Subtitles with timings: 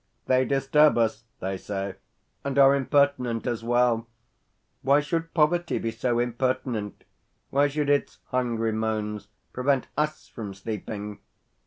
[0.25, 1.93] "They disturb us," they say,
[2.43, 4.07] "and are impertinent as well.
[4.81, 7.03] Why should poverty be so impertinent?
[7.51, 11.19] Why should its hungry moans prevent us from sleeping?"